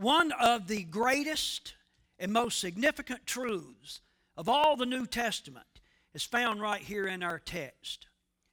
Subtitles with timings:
[0.00, 1.74] One of the greatest
[2.18, 4.00] and most significant truths
[4.34, 5.66] of all the New Testament
[6.14, 8.06] is found right here in our text.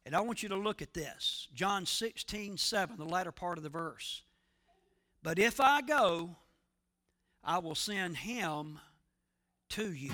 [0.06, 3.64] And I want you to look at this John 16, 7, the latter part of
[3.64, 4.24] the verse.
[5.24, 6.36] But if I go,
[7.42, 8.80] I will send him
[9.70, 10.12] to you.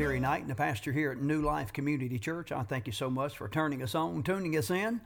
[0.00, 2.52] Terry Knight, and the pastor here at New Life Community Church.
[2.52, 5.02] I thank you so much for turning us on, tuning us in.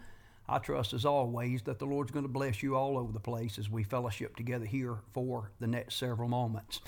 [0.49, 3.59] I trust, as always, that the Lord's going to bless you all over the place
[3.59, 6.81] as we fellowship together here for the next several moments.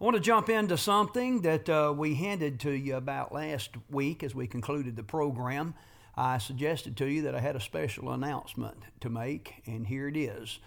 [0.00, 4.22] I want to jump into something that uh, we handed to you about last week
[4.22, 5.74] as we concluded the program.
[6.16, 10.16] I suggested to you that I had a special announcement to make, and here it
[10.16, 10.60] is.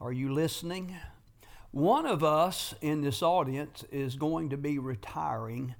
[0.00, 0.96] Are you listening?
[1.70, 5.74] One of us in this audience is going to be retiring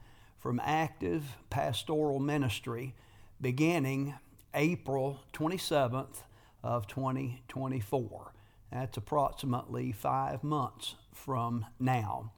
[0.44, 2.92] from active pastoral ministry
[3.40, 4.14] beginning
[4.52, 6.18] April 27th
[6.62, 8.32] of 2024.
[8.70, 12.30] That's approximately five months from now.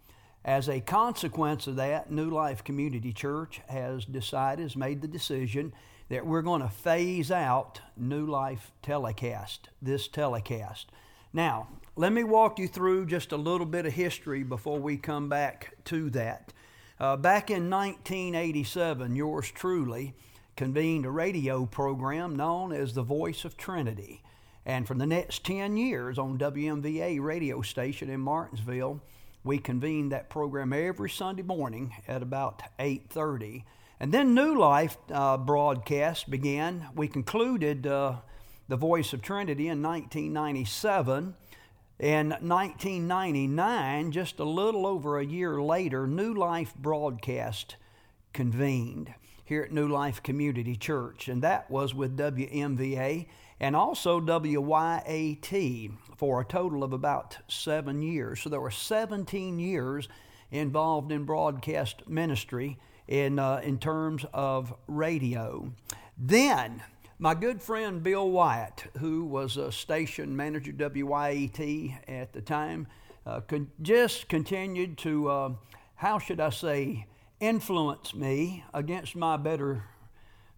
[0.45, 5.73] As a consequence of that, New Life Community Church has decided, has made the decision
[6.09, 10.93] that we're going to phase out New Life Telecast, this telecast.
[11.33, 15.29] Now, let me walk you through just a little bit of history before we come
[15.29, 16.53] back to that.
[16.99, 20.15] Uh, back in 1987, yours truly
[20.57, 24.23] convened a radio program known as The Voice of Trinity.
[24.65, 29.03] And for the next 10 years on WMVA radio station in Martinsville,
[29.45, 33.65] we convened that program every Sunday morning at about 8:30.
[34.01, 36.89] And then New Life uh, broadcast began.
[36.95, 38.17] We concluded uh,
[38.69, 41.35] the Voice of Trinity in 1997
[41.99, 47.77] in 1999, just a little over a year later, New Life Broadcast
[48.35, 49.15] convened
[49.45, 53.27] here at New Life Community Church, and that was with WMVA
[53.59, 58.43] and also WYAT for a total of about seven years.
[58.43, 60.09] So there were 17 years
[60.51, 62.79] involved in broadcast ministry
[63.09, 65.73] in, uh, in terms of radio.
[66.19, 66.83] Then,
[67.19, 72.87] my good friend Bill Wyatt, who was a station manager WYAT at the time,
[73.25, 75.51] uh, could just continued to, uh,
[75.95, 77.07] how should I say,
[77.41, 79.85] influence me against my better,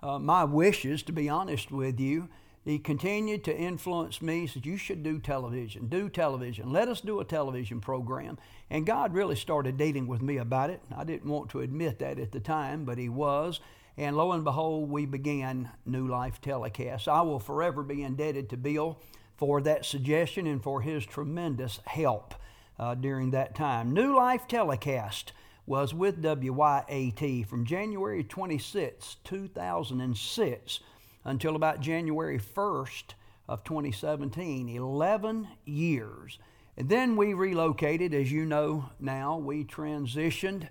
[0.03, 2.29] uh, my wishes, to be honest with you.
[2.65, 4.47] He continued to influence me.
[4.47, 6.71] Said, You should do television, do television.
[6.73, 8.37] Let us do a television program.
[8.69, 10.83] And God really started dealing with me about it.
[10.95, 13.61] I didn't want to admit that at the time, but He was.
[13.99, 17.09] And lo and behold, we began New Life Telecast.
[17.09, 19.01] I will forever be indebted to Bill
[19.37, 22.33] for that suggestion and for his tremendous help
[22.79, 23.93] uh, during that time.
[23.93, 25.33] New Life Telecast
[25.67, 30.81] was with WYAT from January 26, 2006
[31.25, 33.15] until about January 1st
[33.49, 36.39] of 2017, 11 years.
[36.77, 40.69] And then we relocated, as you know now, we transitioned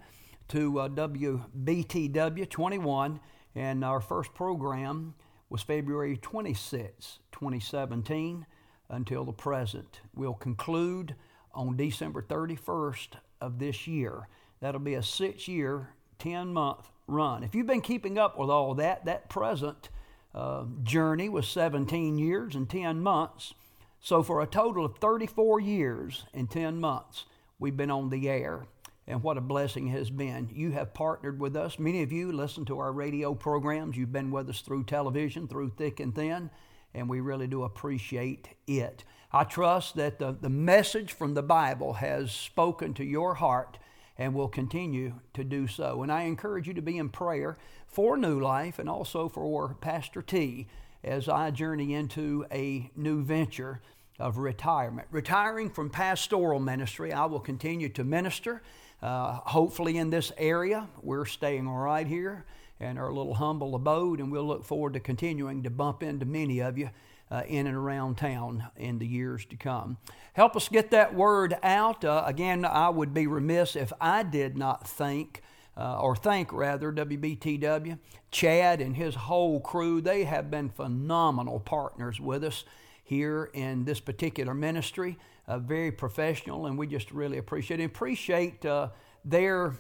[0.50, 3.20] to uh, WBTW 21,
[3.56, 5.14] and our first program
[5.50, 8.46] was February 26, 2017,
[8.90, 10.02] until the present.
[10.14, 11.16] We'll conclude
[11.54, 13.08] on December 31st
[13.42, 14.28] of this year.
[14.60, 17.44] That'll be a six year, 10 month run.
[17.44, 19.90] If you've been keeping up with all that, that present
[20.34, 23.54] uh, journey was 17 years and 10 months.
[24.00, 27.26] So, for a total of 34 years and 10 months,
[27.60, 28.68] we've been on the air
[29.08, 30.50] and what a blessing has been.
[30.52, 31.80] You have partnered with us.
[31.80, 33.96] Many of you listen to our radio programs.
[33.96, 36.50] You've been with us through television, through thick and thin,
[36.94, 39.04] and we really do appreciate it.
[39.32, 43.78] I trust that the, the message from the Bible has spoken to your heart
[44.18, 46.04] and will continue to do so.
[46.04, 50.22] And I encourage you to be in prayer for New Life and also for Pastor
[50.22, 50.68] T
[51.04, 53.82] as I journey into a new venture
[54.20, 55.08] of retirement.
[55.12, 58.62] Retiring from pastoral ministry, I will continue to minister
[59.02, 62.46] uh, hopefully, in this area, we're staying right here
[62.80, 66.60] in our little humble abode, and we'll look forward to continuing to bump into many
[66.60, 66.90] of you
[67.30, 69.98] uh, in and around town in the years to come.
[70.34, 72.04] Help us get that word out.
[72.04, 75.42] Uh, again, I would be remiss if I did not thank.
[75.80, 78.00] Uh, or thank rather WBTW,
[78.32, 80.02] Chad and his whole crew.
[80.02, 82.66] They have been phenomenal partners with us
[83.08, 85.18] here in this particular ministry
[85.48, 87.80] uh, very professional, and we just really appreciate.
[87.80, 88.90] Appreciate uh,
[89.24, 89.76] their,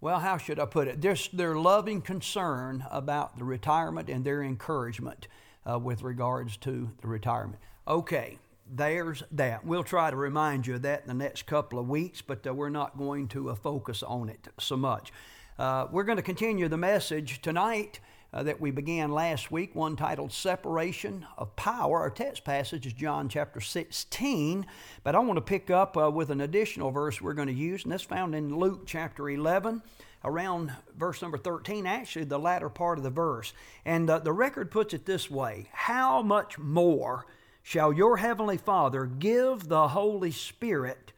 [0.00, 1.00] well, how should I put it?
[1.00, 5.28] Just their loving concern about the retirement and their encouragement
[5.68, 7.58] uh, with regards to the retirement.
[7.88, 8.38] Okay,
[8.70, 9.64] there's that.
[9.64, 12.52] We'll try to remind you of that in the next couple of weeks, but uh,
[12.52, 15.10] we're not going to uh, focus on it so much.
[15.58, 18.00] Uh, we're going to continue the message tonight
[18.32, 22.00] uh, that we began last week, one titled Separation of Power.
[22.00, 24.66] Our text passage is John chapter 16,
[25.02, 27.82] but I want to pick up uh, with an additional verse we're going to use,
[27.82, 29.82] and that's found in Luke chapter 11
[30.24, 33.52] around verse number 13, actually the latter part of the verse.
[33.84, 37.26] And uh, the record puts it this way How much more
[37.62, 41.12] shall your heavenly Father give the Holy Spirit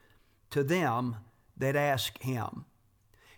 [0.51, 1.17] to them
[1.57, 2.65] that ask him?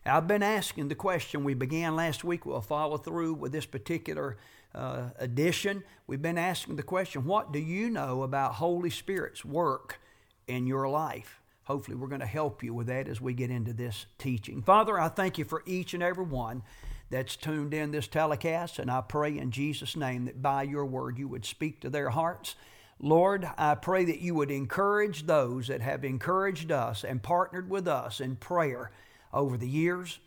[0.07, 2.45] I've been asking the question we began last week.
[2.45, 4.37] We'll follow through with this particular
[4.75, 5.83] uh, edition.
[6.07, 9.99] We've been asking the question what do you know about Holy Spirit's work
[10.47, 11.41] in your life?
[11.63, 14.61] Hopefully, we're going to help you with that as we get into this teaching.
[14.61, 16.63] Father, I thank you for each and every one
[17.09, 21.19] that's tuned in this telecast, and I pray in Jesus' name that by your word
[21.19, 22.57] you would speak to their hearts.
[23.01, 27.89] Lord, I pray that you would encourage those that have encouraged us and partnered with
[27.89, 28.91] us in prayer
[29.35, 30.19] over the years.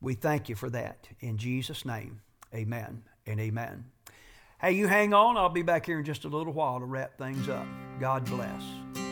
[0.00, 1.08] We thank you for that.
[1.20, 2.20] In Jesus' name,
[2.54, 3.84] amen and amen.
[4.60, 5.36] Hey, you hang on.
[5.36, 7.66] I'll be back here in just a little while to wrap things up.
[8.00, 9.07] God bless.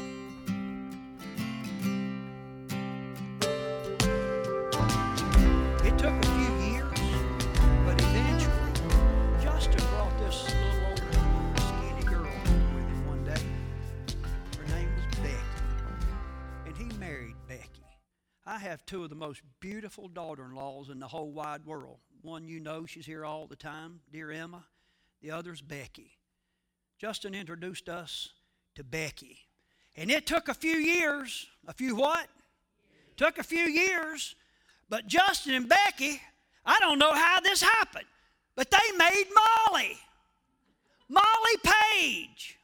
[18.66, 21.98] Have two of the most beautiful daughter in laws in the whole wide world.
[22.22, 24.64] One you know, she's here all the time, dear Emma.
[25.22, 26.18] The other's Becky.
[26.98, 28.30] Justin introduced us
[28.74, 29.38] to Becky.
[29.96, 31.46] And it took a few years.
[31.68, 32.26] A few what?
[33.16, 34.34] Took a few years.
[34.88, 36.20] But Justin and Becky,
[36.64, 38.06] I don't know how this happened,
[38.56, 39.24] but they made
[39.70, 39.96] Molly.
[41.08, 42.58] Molly Page.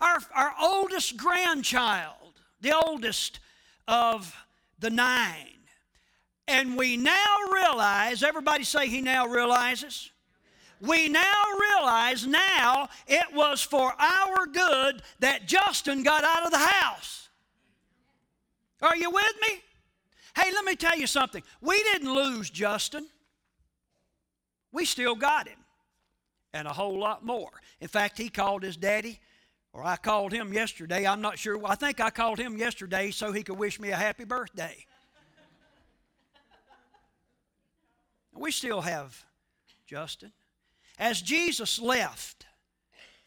[0.00, 3.40] Our, our oldest grandchild, the oldest
[3.86, 4.34] of
[4.80, 5.46] the nine.
[6.48, 10.10] And we now realize, everybody say he now realizes.
[10.80, 16.58] We now realize now it was for our good that Justin got out of the
[16.58, 17.28] house.
[18.82, 19.60] Are you with me?
[20.34, 21.42] Hey, let me tell you something.
[21.60, 23.06] We didn't lose Justin,
[24.72, 25.58] we still got him,
[26.54, 27.50] and a whole lot more.
[27.80, 29.20] In fact, he called his daddy
[29.72, 31.06] or I called him yesterday.
[31.06, 31.60] I'm not sure.
[31.64, 34.86] I think I called him yesterday so he could wish me a happy birthday.
[38.34, 39.24] we still have
[39.86, 40.32] Justin.
[40.98, 42.46] As Jesus left,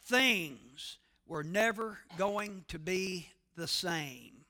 [0.05, 0.97] things
[1.27, 4.45] were never going to be the same.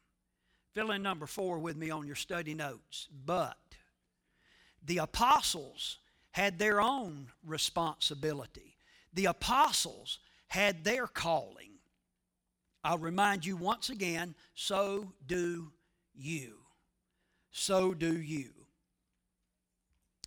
[0.73, 3.07] Fill in number four with me on your study notes.
[3.25, 3.57] But
[4.83, 5.99] the apostles
[6.31, 8.75] had their own responsibility.
[9.13, 11.72] The apostles had their calling.
[12.83, 15.71] I'll remind you once again so do
[16.13, 16.57] you.
[17.51, 18.49] So do you.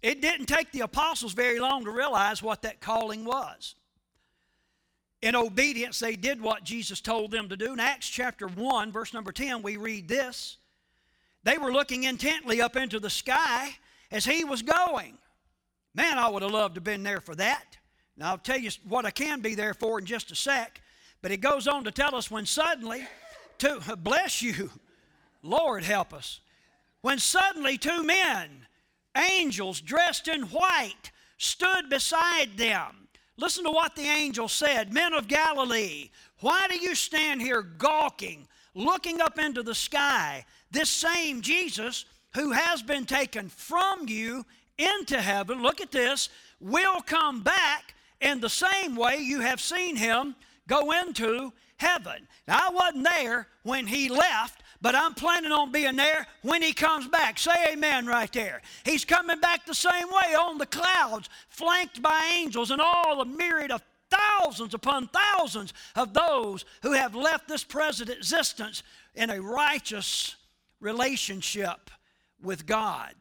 [0.03, 3.75] It didn't take the apostles very long to realize what that calling was.
[5.23, 7.73] In obedience, they did what Jesus told them to do.
[7.73, 10.59] In Acts chapter 1, verse number 10, we read this
[11.43, 13.71] They were looking intently up into the sky
[14.11, 15.19] as he was going.
[15.95, 17.77] Man, I would have loved to have been there for that.
[18.17, 20.81] Now, I'll tell you what I can be there for in just a sec.
[21.23, 23.07] But it goes on to tell us when suddenly,
[23.59, 24.71] two, bless you,
[25.43, 26.41] Lord help us.
[27.03, 28.67] When suddenly two men,
[29.17, 33.09] angels dressed in white, stood beside them.
[33.37, 38.47] Listen to what the angel said Men of Galilee, why do you stand here gawking,
[38.75, 40.45] looking up into the sky?
[40.71, 44.45] This same Jesus who has been taken from you
[44.79, 46.29] into heaven, look at this,
[46.61, 50.35] will come back in the same way you have seen him
[50.69, 52.27] go into heaven.
[52.49, 56.73] Now, I wasn't there when he left, but I'm planning on being there when he
[56.73, 57.39] comes back.
[57.39, 58.63] Say amen right there.
[58.85, 63.25] He's coming back the same way on the clouds, flanked by angels and all the
[63.25, 68.83] myriad of thousands upon thousands of those who have left this present existence
[69.15, 70.37] in a righteous
[70.81, 71.91] relationship
[72.41, 73.15] with God.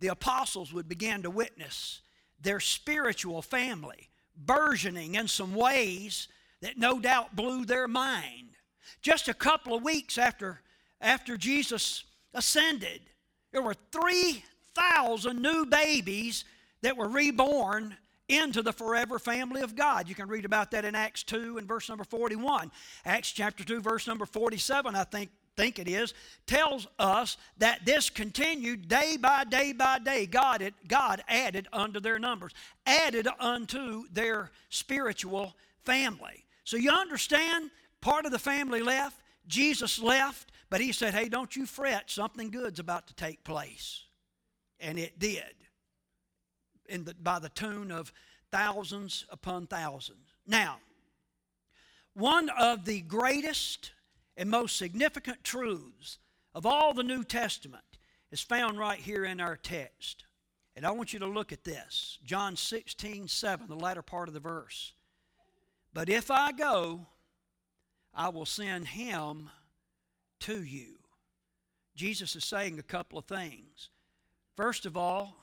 [0.00, 2.00] The apostles would begin to witness
[2.40, 4.09] their spiritual family
[4.44, 6.28] burgeoning in some ways
[6.62, 8.48] that no doubt blew their mind.
[9.02, 10.60] Just a couple of weeks after,
[11.00, 12.04] after Jesus
[12.34, 13.00] ascended,
[13.52, 16.44] there were 3,000 new babies
[16.82, 17.96] that were reborn
[18.28, 20.08] into the forever family of God.
[20.08, 22.70] You can read about that in Acts 2 and verse number 41.
[23.04, 26.14] Acts chapter 2, verse number 47, I think think it is,
[26.46, 30.26] tells us that this continued day by day by day.
[30.26, 32.52] God, had, God added unto their numbers,
[32.86, 36.44] added unto their spiritual family.
[36.64, 41.54] So you understand, part of the family left, Jesus left, but he said, hey, don't
[41.56, 44.04] you fret, something good's about to take place.
[44.78, 45.54] And it did,
[46.88, 48.12] in the, by the tune of
[48.50, 50.28] thousands upon thousands.
[50.46, 50.78] Now,
[52.14, 53.92] one of the greatest
[54.40, 56.18] and most significant truths
[56.54, 57.84] of all the New Testament
[58.32, 60.24] is found right here in our text.
[60.74, 64.34] And I want you to look at this John 16, 7, the latter part of
[64.34, 64.94] the verse.
[65.92, 67.06] But if I go,
[68.14, 69.50] I will send him
[70.40, 71.00] to you.
[71.94, 73.90] Jesus is saying a couple of things.
[74.56, 75.36] First of all,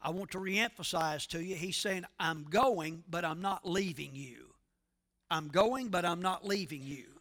[0.00, 4.54] I want to reemphasize to you, he's saying, I'm going, but I'm not leaving you.
[5.28, 7.13] I'm going, but I'm not leaving you.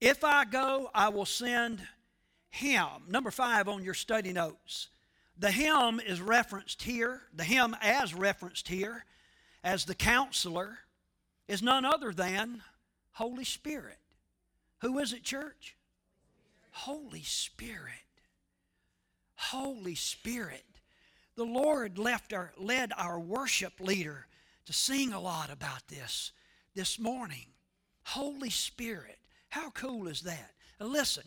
[0.00, 1.80] If I go, I will send
[2.50, 2.86] him.
[3.08, 4.88] Number five on your study notes.
[5.38, 9.04] The him is referenced here, the him as referenced here,
[9.62, 10.78] as the counselor,
[11.46, 12.62] is none other than
[13.12, 13.98] Holy Spirit.
[14.80, 15.76] Who is it, church?
[16.70, 17.92] Holy Spirit.
[19.36, 20.64] Holy Spirit.
[21.36, 24.26] The Lord left our, led our worship leader
[24.64, 26.32] to sing a lot about this
[26.74, 27.46] this morning.
[28.04, 29.18] Holy Spirit.
[29.56, 30.50] How cool is that?
[30.78, 31.22] Now listen,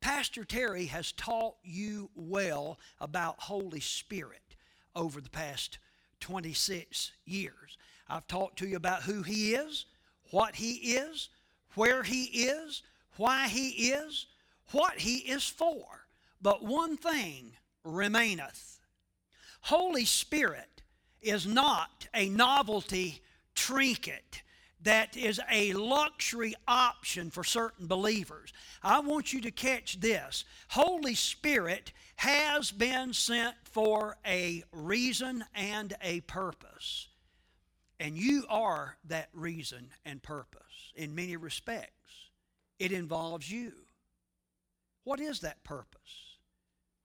[0.00, 4.56] Pastor Terry has taught you well about Holy Spirit
[4.96, 5.76] over the past
[6.20, 7.76] 26 years.
[8.08, 9.84] I've talked to you about who He is,
[10.30, 11.28] what He is,
[11.74, 12.82] where He is,
[13.18, 14.28] why He is,
[14.70, 15.84] what He is for.
[16.40, 17.52] But one thing
[17.84, 18.80] remaineth
[19.60, 20.80] Holy Spirit
[21.20, 23.20] is not a novelty
[23.54, 24.42] trinket
[24.84, 28.52] that is a luxury option for certain believers.
[28.82, 35.94] I want you to catch this Holy Spirit has been sent for a reason and
[36.02, 37.08] a purpose.
[37.98, 41.90] And you are that reason and purpose in many respects.
[42.78, 43.72] It involves you.
[45.04, 46.00] What is that purpose?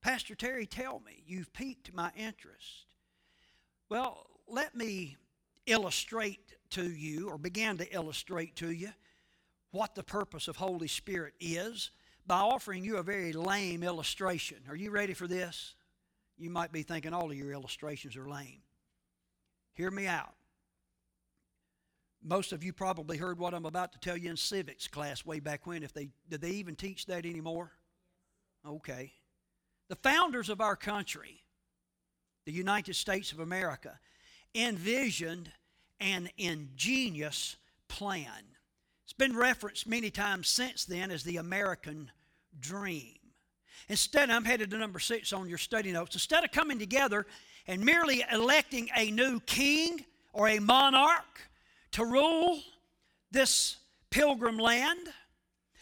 [0.01, 1.23] Pastor Terry, tell me.
[1.25, 2.85] You've piqued my interest.
[3.89, 5.17] Well, let me
[5.69, 8.89] illustrate to you, or begin to illustrate to you,
[9.71, 11.91] what the purpose of Holy Spirit is
[12.25, 14.57] by offering you a very lame illustration.
[14.67, 15.75] Are you ready for this?
[16.37, 18.61] You might be thinking all of your illustrations are lame.
[19.73, 20.33] Hear me out.
[22.21, 25.39] Most of you probably heard what I'm about to tell you in civics class way
[25.39, 25.83] back when.
[25.83, 27.71] If they did they even teach that anymore?
[28.67, 29.13] Okay.
[29.87, 31.41] The founders of our country,
[32.45, 33.99] the United States of America,
[34.55, 35.51] envisioned
[35.99, 38.43] an ingenious plan.
[39.03, 42.11] It's been referenced many times since then as the American
[42.59, 43.15] dream.
[43.87, 46.15] Instead, I'm headed to number six on your study notes.
[46.15, 47.25] Instead of coming together
[47.67, 51.49] and merely electing a new king or a monarch
[51.91, 52.61] to rule
[53.31, 53.77] this
[54.11, 55.09] pilgrim land,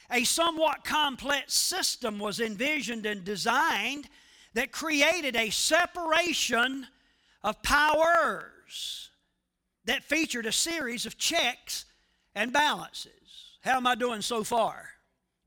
[0.09, 4.07] a somewhat complex system was envisioned and designed
[4.53, 6.87] that created a separation
[7.43, 8.56] of powers
[9.85, 11.85] that featured a series of checks
[12.35, 13.11] and balances.
[13.61, 14.89] How am I doing so far?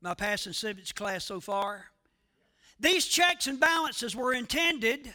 [0.03, 1.85] I passing civics class so far?
[2.79, 5.13] These checks and balances were intended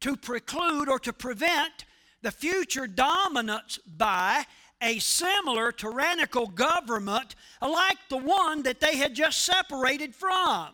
[0.00, 1.84] to preclude or to prevent
[2.22, 4.44] the future dominance by
[4.80, 10.68] a similar tyrannical government like the one that they had just separated from.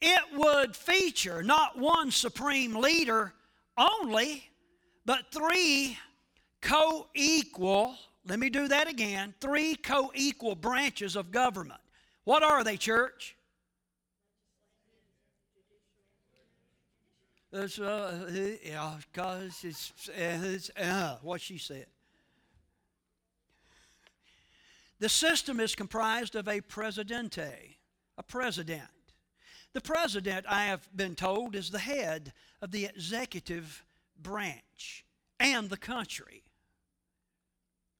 [0.00, 3.32] It would feature not one supreme leader
[3.78, 4.50] only,
[5.06, 5.96] but three
[6.60, 7.94] co equal,
[8.26, 11.80] let me do that again, three co equal branches of government.
[12.24, 13.36] What are they, church?
[17.52, 21.86] It's, uh, yeah, because it's, it's uh, what she said.
[24.98, 27.76] The system is comprised of a presidente,
[28.18, 28.82] a president.
[29.72, 33.84] The president, I have been told, is the head of the executive
[34.22, 35.04] branch
[35.38, 36.44] and the country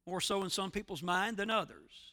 [0.07, 2.13] more so in some people's mind than others.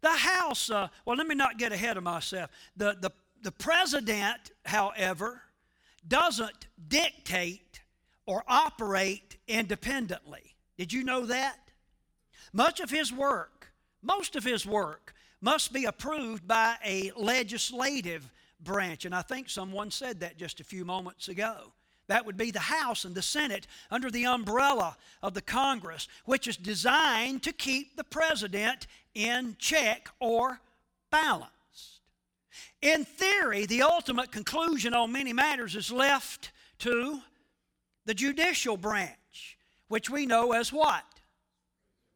[0.00, 2.50] The House, uh, well, let me not get ahead of myself.
[2.76, 3.10] The, the,
[3.42, 5.42] the president, however,
[6.06, 7.80] doesn't dictate
[8.26, 10.54] or operate independently.
[10.78, 11.58] Did you know that?
[12.52, 13.72] Much of his work,
[14.02, 19.04] most of his work, must be approved by a legislative branch.
[19.04, 21.72] And I think someone said that just a few moments ago.
[22.08, 26.46] That would be the House and the Senate under the umbrella of the Congress, which
[26.46, 30.60] is designed to keep the president in check or
[31.10, 31.50] balanced.
[32.80, 37.20] In theory, the ultimate conclusion on many matters is left to
[38.04, 39.58] the judicial branch,
[39.88, 41.04] which we know as what?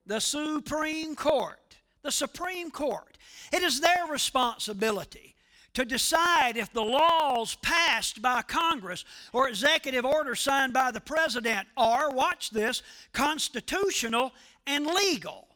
[0.07, 1.59] The Supreme Court.
[2.03, 3.19] The Supreme Court.
[3.53, 5.35] It is their responsibility
[5.75, 11.69] to decide if the laws passed by Congress or executive orders signed by the president
[11.77, 14.33] are, watch this, constitutional
[14.67, 15.49] and legal.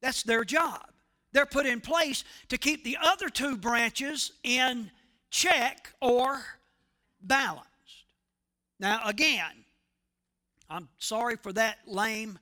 [0.00, 0.86] That's their job.
[1.32, 4.90] They're put in place to keep the other two branches in
[5.30, 6.42] check or
[7.22, 7.66] balanced.
[8.80, 9.64] Now, again,
[10.68, 12.38] I'm sorry for that lame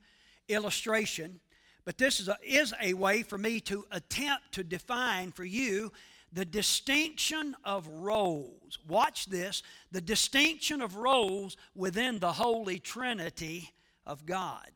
[0.47, 1.39] illustration,
[1.85, 5.91] but this is a, is a way for me to attempt to define for you
[6.31, 8.77] the distinction of roles.
[8.87, 13.71] Watch this the distinction of roles within the Holy Trinity
[14.05, 14.69] of God.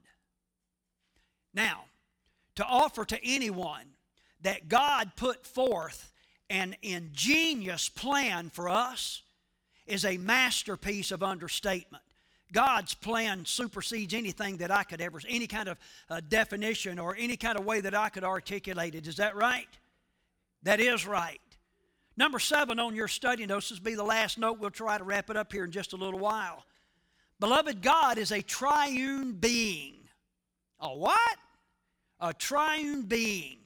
[1.53, 1.86] Now,
[2.55, 3.86] to offer to anyone
[4.41, 6.12] that God put forth
[6.50, 9.22] an ingenious plan for us
[9.86, 12.03] is a masterpiece of understatement.
[12.51, 15.79] God's plan supersedes anything that I could ever, any kind of
[16.10, 19.07] uh, definition or any kind of way that I could articulate it.
[19.07, 19.67] Is that right?
[20.62, 21.41] That is right.
[22.15, 24.60] Number seven on your study notes, this will be the last note.
[24.60, 26.65] We'll try to wrap it up here in just a little while.
[27.39, 29.96] Beloved, God is a triune being.
[30.79, 31.38] A what?
[32.20, 33.58] A triune being,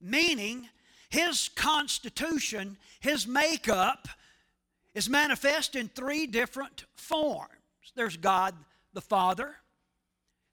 [0.00, 0.68] meaning
[1.08, 4.08] his constitution, his makeup,
[4.94, 7.50] is manifest in three different forms.
[7.94, 8.54] There's God
[8.92, 9.56] the Father,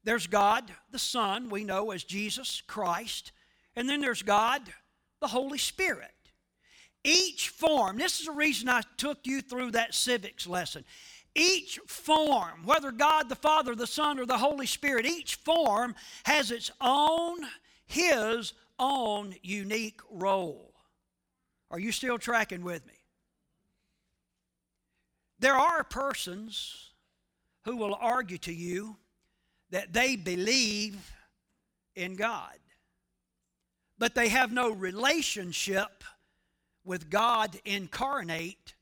[0.03, 3.31] there's God the Son, we know as Jesus Christ,
[3.75, 4.61] and then there's God
[5.21, 6.12] the Holy Spirit.
[7.03, 10.85] Each form, this is the reason I took you through that civics lesson.
[11.35, 15.95] Each form, whether God the Father, the Son, or the Holy Spirit, each form
[16.25, 17.39] has its own,
[17.85, 20.73] His own unique role.
[21.71, 22.93] Are you still tracking with me?
[25.39, 26.91] There are persons
[27.65, 28.95] who will argue to you
[29.71, 31.11] that they believe
[31.95, 32.57] in God,
[33.97, 36.03] but they have no relationship
[36.85, 38.75] with God incarnate,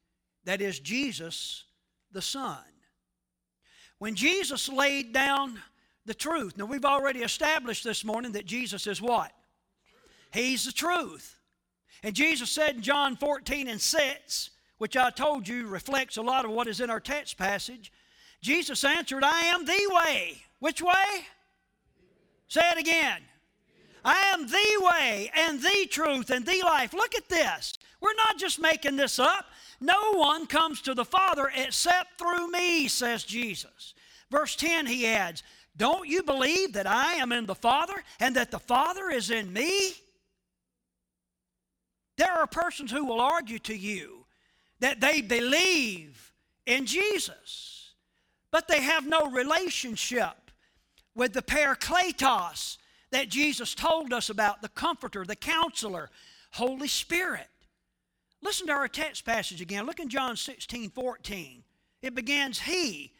[0.45, 1.65] that is Jesus
[2.11, 2.57] the Son.
[3.99, 5.59] When Jesus laid down
[6.05, 9.31] the truth, now we've already established this morning that Jesus is what?
[10.33, 11.37] He's the truth.
[12.03, 16.45] And Jesus said in John 14 and 6, which I told you reflects a lot
[16.45, 17.91] of what is in our text passage,
[18.41, 20.41] Jesus answered, I am the way.
[20.59, 21.25] Which way?
[22.47, 23.21] Say it again.
[24.03, 26.93] I am the way and the truth and the life.
[26.93, 27.77] Look at this.
[28.01, 29.45] We're not just making this up.
[29.79, 33.93] No one comes to the Father except through me, says Jesus.
[34.29, 35.43] Verse 10, he adds,
[35.77, 39.53] Don't you believe that I am in the Father and that the Father is in
[39.53, 39.93] me?
[42.17, 44.25] There are persons who will argue to you
[44.79, 46.33] that they believe
[46.65, 47.93] in Jesus,
[48.51, 50.51] but they have no relationship
[51.15, 52.77] with the Parakletos
[53.11, 56.09] that Jesus told us about the Comforter, the Counselor,
[56.51, 57.47] Holy Spirit.
[58.41, 59.85] Listen to our text passage again.
[59.85, 61.63] Look in John 16 14.
[62.01, 63.13] It begins, He.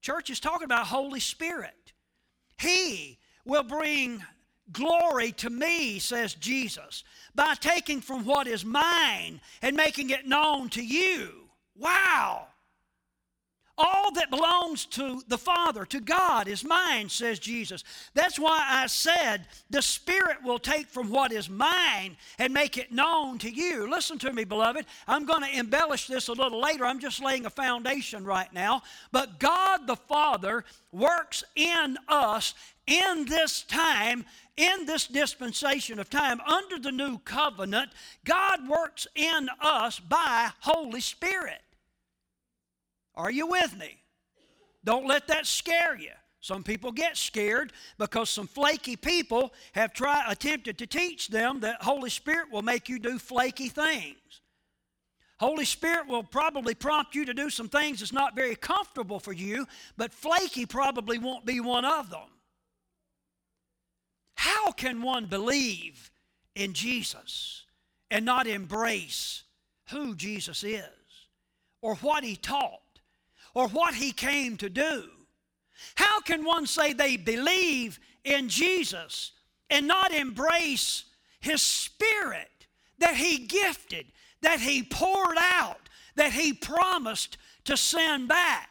[0.00, 1.92] Church is talking about Holy Spirit.
[2.58, 4.24] He will bring
[4.72, 10.68] glory to me, says Jesus, by taking from what is mine and making it known
[10.70, 11.48] to you.
[11.76, 12.46] Wow!
[13.78, 17.82] All that belongs to the Father, to God, is mine, says Jesus.
[18.12, 22.92] That's why I said the Spirit will take from what is mine and make it
[22.92, 23.90] known to you.
[23.90, 24.84] Listen to me, beloved.
[25.08, 26.84] I'm going to embellish this a little later.
[26.84, 28.82] I'm just laying a foundation right now.
[29.10, 32.54] But God the Father works in us
[32.86, 34.26] in this time,
[34.58, 37.90] in this dispensation of time, under the new covenant.
[38.24, 41.62] God works in us by Holy Spirit.
[43.14, 43.98] Are you with me?
[44.84, 46.10] Don't let that scare you.
[46.40, 51.82] Some people get scared because some flaky people have tried attempted to teach them that
[51.82, 54.16] Holy Spirit will make you do flaky things.
[55.38, 59.32] Holy Spirit will probably prompt you to do some things that's not very comfortable for
[59.32, 62.28] you, but flaky probably won't be one of them.
[64.34, 66.10] How can one believe
[66.56, 67.64] in Jesus
[68.10, 69.44] and not embrace
[69.90, 70.88] who Jesus is
[71.80, 72.81] or what he taught
[73.54, 75.04] or what he came to do.
[75.94, 79.32] How can one say they believe in Jesus
[79.70, 81.04] and not embrace
[81.40, 82.48] his spirit
[82.98, 84.06] that he gifted,
[84.42, 88.68] that he poured out, that he promised to send back?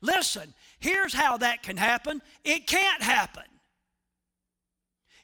[0.00, 3.44] Listen, here's how that can happen it can't happen.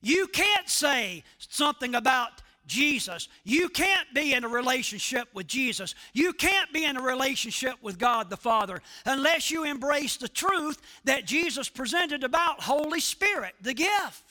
[0.01, 5.95] You can't say something about Jesus, you can't be in a relationship with Jesus.
[6.13, 10.81] You can't be in a relationship with God the Father unless you embrace the truth
[11.05, 14.23] that Jesus presented about Holy Spirit, the gift.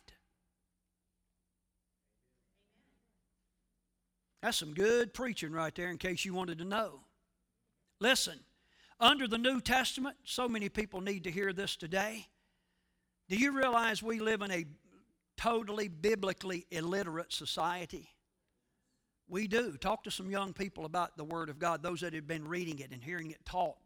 [4.42, 7.00] That's some good preaching right there, in case you wanted to know.
[8.00, 8.40] Listen,
[9.00, 12.28] under the New Testament, so many people need to hear this today.
[13.28, 14.66] Do you realize we live in a
[15.36, 18.10] totally biblically illiterate society?
[19.28, 19.76] We do.
[19.78, 22.80] Talk to some young people about the Word of God, those that have been reading
[22.80, 23.78] it and hearing it taught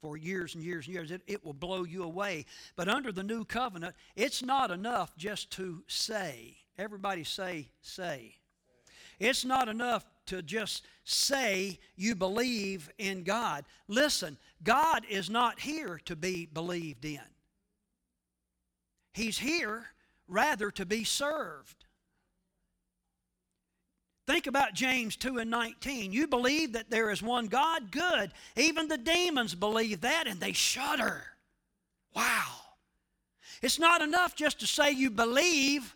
[0.00, 1.10] for years and years and years.
[1.10, 2.46] It, it will blow you away.
[2.76, 6.56] But under the new covenant, it's not enough just to say.
[6.78, 8.36] Everybody say, say.
[9.18, 13.64] It's not enough to just say you believe in God.
[13.88, 17.20] Listen, God is not here to be believed in,
[19.12, 19.86] He's here
[20.28, 21.75] rather to be served.
[24.26, 26.12] Think about James 2 and 19.
[26.12, 27.92] You believe that there is one God?
[27.92, 28.32] Good.
[28.56, 31.22] Even the demons believe that and they shudder.
[32.14, 32.46] Wow.
[33.62, 35.94] It's not enough just to say you believe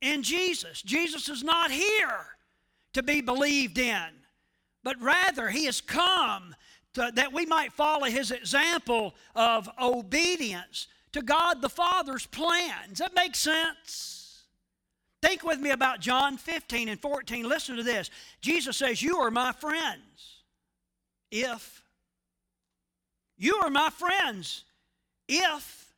[0.00, 0.82] in Jesus.
[0.82, 2.26] Jesus is not here
[2.92, 4.08] to be believed in,
[4.82, 6.54] but rather he has come
[6.94, 12.88] to, that we might follow his example of obedience to God the Father's plan.
[12.88, 14.19] Does that make sense?
[15.40, 17.48] Think with me about John 15 and 14.
[17.48, 18.10] Listen to this.
[18.42, 20.42] Jesus says, You are my friends
[21.30, 21.82] if,
[23.38, 24.64] you are my friends
[25.28, 25.94] if,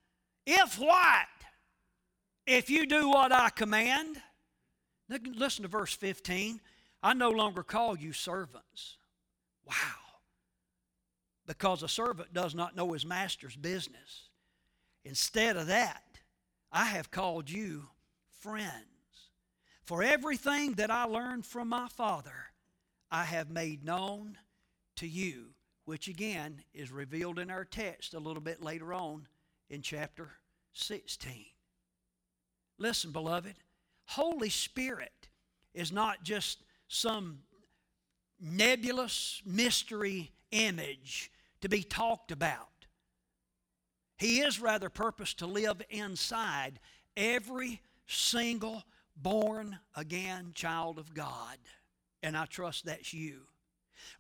[0.47, 1.27] if what?
[2.47, 4.23] If you do what I command.
[5.09, 6.61] Listen to verse 15.
[7.03, 8.97] I no longer call you servants.
[9.67, 9.75] Wow.
[11.49, 14.29] Because a servant does not know his master's business.
[15.05, 16.05] Instead of that,
[16.71, 17.89] I have called you
[18.41, 18.92] friends.
[19.93, 22.33] For everything that I learned from my Father,
[23.11, 24.39] I have made known
[24.97, 25.49] to you,
[25.85, 29.29] which again is revealed in our text a little bit later on
[29.69, 30.31] in chapter
[30.73, 31.45] 16.
[32.79, 33.53] Listen, beloved,
[34.07, 35.29] Holy Spirit
[35.75, 37.41] is not just some
[38.41, 42.87] nebulous mystery image to be talked about.
[44.17, 46.81] He is rather purposed to live inside
[47.15, 48.85] every single
[49.17, 51.59] born again child of God.
[52.23, 53.41] And I trust that's you.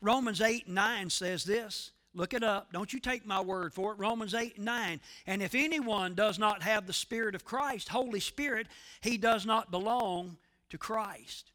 [0.01, 1.93] Romans 8 and 9 says this.
[2.15, 2.73] Look it up.
[2.73, 3.99] Don't you take my word for it.
[3.99, 5.01] Romans 8 and 9.
[5.27, 8.67] And if anyone does not have the Spirit of Christ, Holy Spirit,
[9.01, 10.37] he does not belong
[10.71, 11.53] to Christ.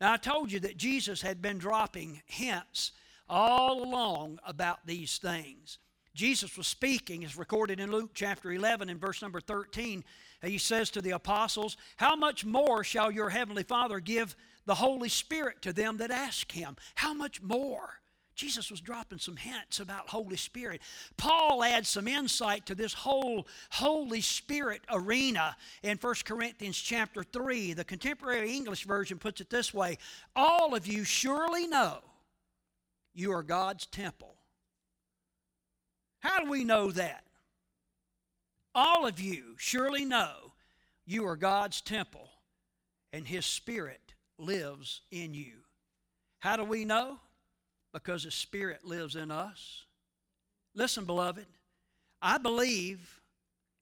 [0.00, 2.92] Now, I told you that Jesus had been dropping hints
[3.28, 5.78] all along about these things.
[6.14, 10.04] Jesus was speaking, as recorded in Luke chapter 11 and verse number 13.
[10.42, 15.08] He says to the apostles, How much more shall your heavenly Father give the Holy
[15.08, 16.76] Spirit to them that ask him?
[16.94, 18.00] How much more?
[18.34, 20.82] Jesus was dropping some hints about Holy Spirit.
[21.16, 27.74] Paul adds some insight to this whole Holy Spirit arena in 1 Corinthians chapter 3.
[27.74, 29.98] The contemporary English version puts it this way
[30.34, 31.98] All of you surely know
[33.14, 34.36] you are God's temple.
[36.24, 37.22] How do we know that?
[38.74, 40.52] All of you surely know
[41.06, 42.28] you are God's temple
[43.12, 45.52] and His Spirit lives in you.
[46.40, 47.20] How do we know?
[47.94, 49.84] because the Spirit lives in us.
[50.74, 51.46] Listen, beloved,
[52.20, 53.20] I believe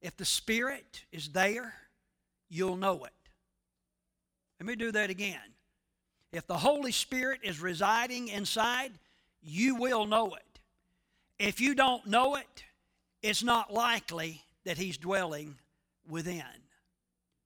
[0.03, 1.73] if the Spirit is there,
[2.51, 3.13] you'll know it.
[4.61, 5.41] Let me do that again.
[6.31, 8.93] If the Holy Spirit is residing inside,
[9.43, 10.52] you will know it.
[11.43, 12.63] If you don't know it,
[13.21, 15.57] it's not likely that He's dwelling
[16.09, 16.45] within.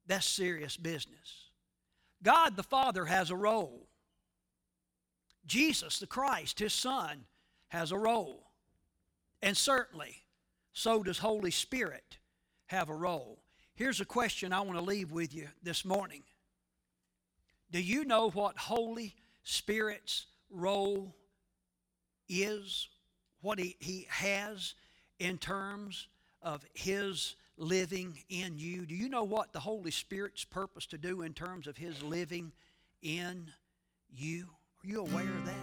[0.07, 1.49] That's serious business.
[2.23, 3.89] God the Father has a role.
[5.47, 7.25] Jesus, the Christ, his Son,
[7.69, 8.51] has a role.
[9.41, 10.25] And certainly,
[10.75, 12.19] so does Holy Spirit
[12.67, 13.39] have a role.
[13.77, 16.23] Here's a question I want to leave with you this morning.
[17.71, 21.17] Do you know what Holy Spirit's role
[22.29, 22.89] is?
[23.47, 24.75] What he, he has
[25.21, 26.09] in terms
[26.43, 28.85] of his living in you?
[28.87, 32.51] Do you know what the Holy Spirit's purpose to do in terms of his living
[33.03, 33.53] in
[34.13, 34.49] you?
[34.83, 35.55] Are you aware of that?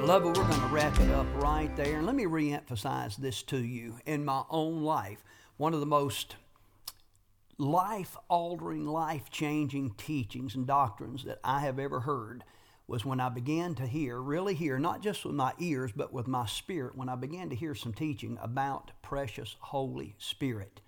[0.00, 1.98] Beloved, we're going to wrap it up right there.
[1.98, 3.98] And let me reemphasize this to you.
[4.06, 5.22] In my own life,
[5.58, 6.36] one of the most
[7.58, 12.44] life altering, life changing teachings and doctrines that I have ever heard
[12.86, 16.26] was when I began to hear, really hear, not just with my ears, but with
[16.26, 20.80] my spirit, when I began to hear some teaching about precious Holy Spirit.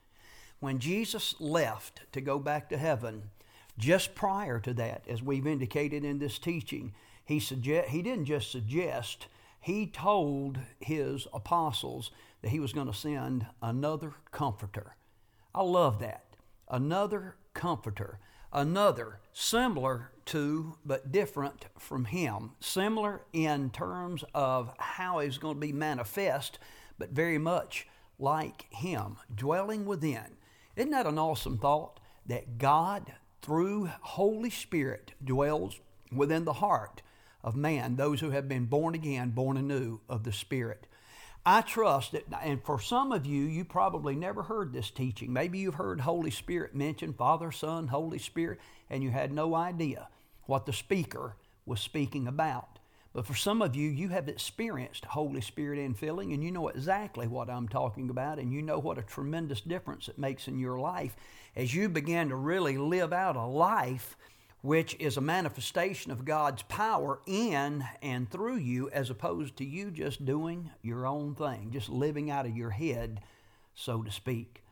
[0.61, 3.31] When Jesus left to go back to heaven,
[3.79, 6.93] just prior to that, as we've indicated in this teaching,
[7.25, 9.27] he, suggest, he didn't just suggest,
[9.61, 12.11] he told his apostles
[12.43, 14.97] that he was going to send another comforter.
[15.55, 16.26] I love that.
[16.69, 18.19] Another comforter.
[18.53, 22.53] Another similar to but different from him.
[22.61, 26.59] Similar in terms of how he's going to be manifest,
[26.99, 27.87] but very much
[28.19, 30.37] like him, dwelling within.
[30.75, 32.01] Isn't that an awesome thought?
[32.25, 35.81] That God, through Holy Spirit, dwells
[36.13, 37.03] within the heart
[37.45, 40.87] of man, those who have been born again, born anew of the Spirit.
[41.49, 45.33] I trust that, and for some of you, you probably never heard this teaching.
[45.33, 48.59] Maybe you've heard Holy Spirit mentioned, Father, Son, Holy Spirit,
[48.91, 50.09] and you had no idea
[50.47, 52.81] what the speaker was speaking about.
[53.13, 57.29] But for some of you, you have experienced Holy Spirit infilling, and you know exactly
[57.29, 60.81] what I'm talking about, and you know what a tremendous difference it makes in your
[60.81, 61.15] life
[61.55, 64.17] as you begin to really live out a life
[64.67, 69.93] which is a manifestation of God's power in and through you, as opposed to you
[69.93, 73.21] just doing your own thing, just living out of your head,
[73.77, 74.65] so to speak.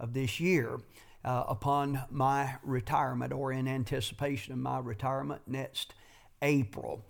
[0.00, 0.80] of this year
[1.24, 5.94] uh, upon my retirement or in anticipation of my retirement next
[6.42, 7.04] April.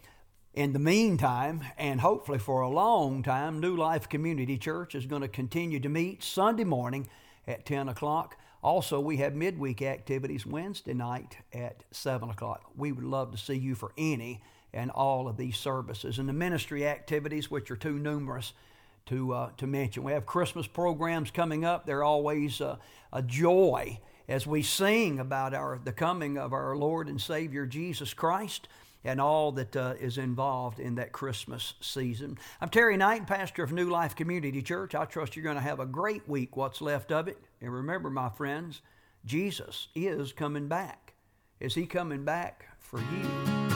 [0.52, 5.22] In the meantime, and hopefully for a long time, New Life Community Church is going
[5.22, 7.08] to continue to meet Sunday morning
[7.46, 8.36] at 10 o'clock.
[8.60, 12.64] Also, we have midweek activities Wednesday night at 7 o'clock.
[12.76, 14.40] We would love to see you for any
[14.72, 16.18] and all of these services.
[16.18, 18.52] And the ministry activities, which are too numerous
[19.06, 20.02] to, uh, to mention.
[20.02, 21.86] We have Christmas programs coming up.
[21.86, 22.78] They're always uh,
[23.12, 28.12] a joy as we sing about our, the coming of our Lord and Savior Jesus
[28.12, 28.66] Christ
[29.04, 32.38] and all that uh, is involved in that Christmas season.
[32.60, 34.94] I'm Terry Knight, pastor of New Life Community Church.
[34.94, 37.38] I trust you're going to have a great week, what's left of it.
[37.60, 38.82] And remember, my friends,
[39.24, 41.14] Jesus is coming back.
[41.60, 43.69] Is he coming back for you?